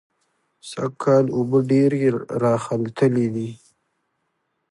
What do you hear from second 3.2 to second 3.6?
دي.